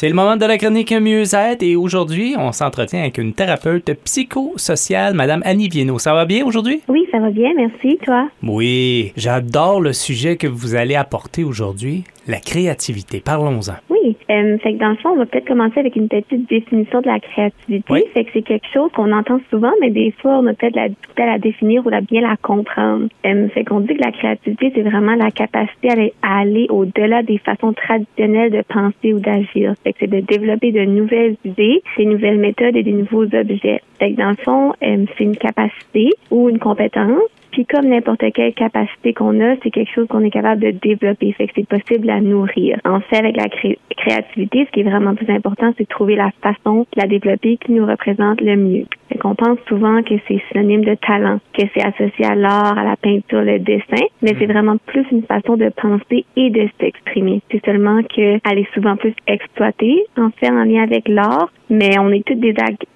[0.00, 5.12] C'est le moment de la chronique Mieux-être et aujourd'hui, on s'entretient avec une thérapeute psychosociale,
[5.14, 5.98] Madame Annie Viennot.
[5.98, 6.82] Ça va bien aujourd'hui?
[6.86, 7.98] Oui, ça va bien, merci.
[8.04, 8.28] Toi?
[8.44, 13.20] Oui, j'adore le sujet que vous allez apporter aujourd'hui, la créativité.
[13.24, 13.74] Parlons-en.
[13.88, 17.00] Oui, euh, fait que dans le fond, on va peut-être commencer avec une petite définition
[17.00, 17.84] de la créativité.
[17.90, 18.04] Oui.
[18.12, 20.88] Fait que c'est quelque chose qu'on entend souvent, mais des fois, on a peut-être la
[20.88, 23.08] difficulté à la définir ou à bien la comprendre.
[23.26, 27.38] Euh, fait qu'on dit que la créativité, c'est vraiment la capacité à aller, au-delà des
[27.38, 29.74] façons traditionnelles de penser ou d'agir.
[29.82, 33.80] Fait que c'est de développer de nouvelles idées, des nouvelles méthodes et des nouveaux objets.
[33.98, 38.24] Fait que dans le fond, euh, c'est une capacité ou une compétence puis comme n'importe
[38.34, 41.32] quelle capacité qu'on a, c'est quelque chose qu'on est capable de développer.
[41.32, 42.78] Fait que c'est possible à nourrir.
[42.84, 46.16] En fait, avec la cré- créativité, ce qui est vraiment plus important, c'est de trouver
[46.16, 48.86] la façon de la développer qui nous représente le mieux.
[49.18, 52.84] Fait qu'on pense souvent que c'est synonyme de talent, que c'est associé à l'art, à
[52.84, 57.42] la peinture, le dessin, mais c'est vraiment plus une façon de penser et de s'exprimer.
[57.50, 62.10] C'est seulement qu'elle est souvent plus exploitée, en fait, en lien avec l'art, mais on
[62.12, 62.54] est tous des,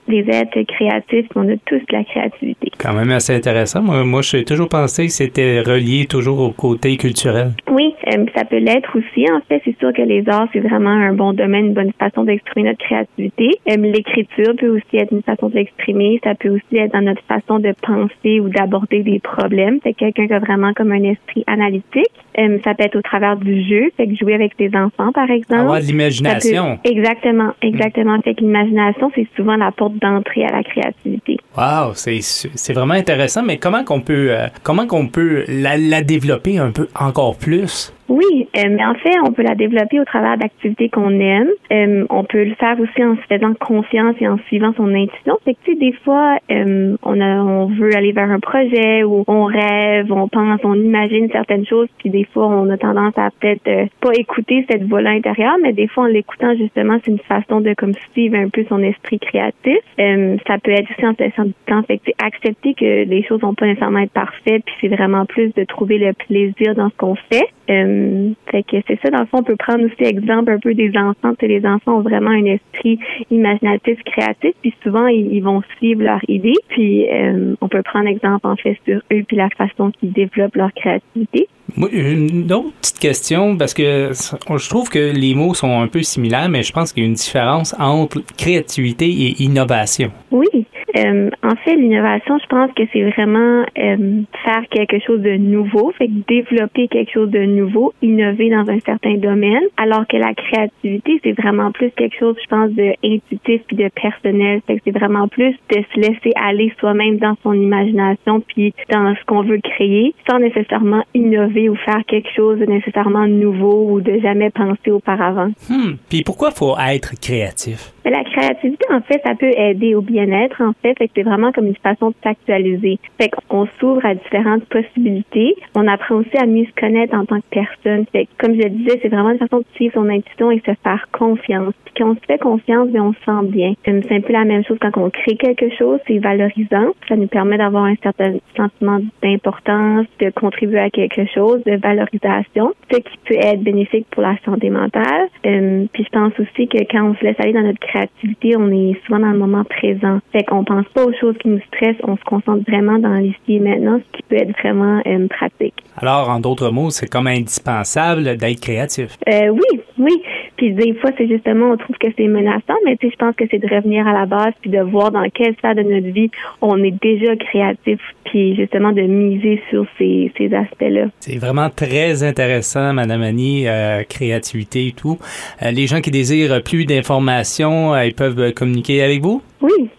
[0.08, 2.70] des êtres créatifs, on a tous de la créativité.
[2.78, 3.82] Quand même assez intéressant.
[3.82, 7.52] Moi, moi j'ai toujours pensé que c'était relié toujours au côté culturel.
[7.70, 9.27] Oui, euh, ça peut l'être aussi.
[9.31, 12.25] En fait, c'est sûr que les arts, c'est vraiment un bon domaine, une bonne façon
[12.25, 13.50] d'exprimer notre créativité.
[13.70, 16.20] Euh, L'écriture peut aussi être une façon de l'exprimer.
[16.25, 19.78] Ça peut aussi être dans notre façon de penser ou d'aborder des problèmes.
[19.83, 22.11] C'est quelqu'un qui a vraiment comme un esprit analytique.
[22.39, 25.31] Euh, ça peut être au travers du jeu, fait que jouer avec ses enfants, par
[25.31, 25.61] exemple.
[25.61, 26.78] Avoir de l'imagination.
[26.83, 28.20] peut- Exactement, exactement.
[28.22, 31.37] Fait que l'imagination, c'est souvent la porte d'entrée à la créativité.
[31.56, 33.42] Wow, c'est vraiment intéressant.
[33.42, 37.92] Mais comment qu'on peut euh, comment qu'on peut la, la développer un peu encore plus?
[38.12, 41.48] Oui, euh, mais en fait, on peut la développer au travers d'activités qu'on aime.
[41.72, 45.38] Euh, on peut le faire aussi en se faisant confiance et en suivant son intuition.
[45.46, 49.02] Fait que, tu sais, des fois, euh, on, a, on veut aller vers un projet
[49.02, 53.16] ou on rêve, on pense, on imagine certaines choses, puis des fois, on a tendance
[53.16, 57.12] à peut-être euh, pas écouter cette voix intérieure, mais des fois, en l'écoutant, justement, c'est
[57.12, 59.78] une façon de comme suivre un peu son esprit créatif.
[59.98, 61.82] Euh, ça peut être aussi en se laissant du temps.
[61.84, 65.54] Fait que, accepter que les choses vont pas nécessairement être parfaites, puis c'est vraiment plus
[65.54, 67.48] de trouver le plaisir dans ce qu'on fait.
[67.71, 70.75] Euh, fait que c'est ça, dans le fond, on peut prendre aussi exemple un peu
[70.75, 71.34] des enfants.
[71.39, 72.99] Tu sais, les enfants ont vraiment un esprit
[73.31, 76.55] imaginatif, créatif, puis souvent, ils, ils vont suivre leur idée.
[76.69, 80.56] Puis, euh, on peut prendre exemple, en fait, sur eux, puis la façon qu'ils développent
[80.56, 81.49] leur créativité.
[81.77, 86.03] Moi, une autre petite question, parce que je trouve que les mots sont un peu
[86.03, 90.11] similaires, mais je pense qu'il y a une différence entre créativité et innovation.
[90.31, 90.67] Oui.
[90.97, 95.92] Euh, en fait, l'innovation, je pense que c'est vraiment euh, faire quelque chose de nouveau,
[95.92, 100.34] fait que développer quelque chose de nouveau, innover dans un certain domaine, alors que la
[100.34, 104.60] créativité, c'est vraiment plus quelque chose, je pense, de intuitif puis de personnel.
[104.66, 109.14] Fait que c'est vraiment plus de se laisser aller soi-même dans son imagination puis dans
[109.14, 114.00] ce qu'on veut créer, sans nécessairement innover ou faire quelque chose de nécessairement nouveau ou
[114.00, 115.50] de jamais pensé auparavant.
[115.69, 115.94] Hmm.
[116.08, 117.92] Puis pourquoi faut être créatif?
[118.04, 120.94] Mais la créativité, en fait, ça peut aider au bien-être, en fait.
[120.98, 122.98] Fait c'est vraiment comme une façon de s'actualiser.
[123.20, 125.54] Fait qu'on s'ouvre à différentes possibilités.
[125.75, 128.04] On apprend aussi à mieux se connaître en tant que personne.
[128.12, 130.60] Fait que, comme je le disais, c'est vraiment une façon de suivre son intuition et
[130.60, 131.75] se faire confiance.
[131.84, 133.75] Puis quand on se fait confiance, bien, on se sent bien.
[133.84, 136.00] C'est un peu la même chose quand on crée quelque chose.
[136.06, 136.93] C'est valorisant.
[137.09, 142.72] Ça nous permet d'avoir un certain sentiment d'importance, de contribuer à quelque chose, de valorisation,
[142.91, 145.28] ce qui peut être bénéfique pour la santé mentale.
[145.47, 148.70] Euh, puis je pense aussi que quand on se laisse aller dans notre créativité, on
[148.70, 150.19] est souvent dans le moment présent.
[150.32, 153.38] Fait qu'on pense pas aux choses qui nous stressent, on se concentre vraiment dans l'ici
[153.49, 155.75] et maintenant, ce qui peut être vraiment euh, pratique.
[155.99, 159.19] Alors, en d'autres mots, c'est comme indispensable d'être créatif.
[159.28, 160.22] Euh, oui, oui.
[160.56, 163.34] Puis des fois, c'est justement, on trouve que c'est menaçant, mais tu sais, je pense
[163.37, 166.09] que c'est de revenir à la base puis de voir dans quelle sphère de notre
[166.09, 166.31] vie
[166.61, 171.06] on est déjà créatif, puis justement de miser sur ces, ces aspects-là.
[171.21, 175.19] C'est vraiment très intéressant, Madame Annie, euh, créativité et tout.
[175.62, 179.43] Euh, les gens qui désirent plus d'informations, ils peuvent communiquer avec vous?
[179.61, 179.91] Oui,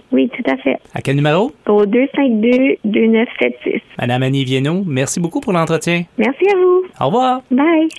[0.43, 0.79] tout à fait.
[0.93, 1.51] À quel numéro?
[1.67, 3.81] Au 252-2976.
[3.99, 6.03] Madame Annie Viennot, merci beaucoup pour l'entretien.
[6.17, 6.83] Merci à vous.
[6.99, 7.41] Au revoir.
[7.51, 7.89] Bye.